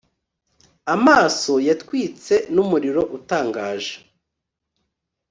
Amaso 0.95 1.53
yatwitse 1.67 2.33
numuriro 2.53 3.01
utangaje 3.17 3.95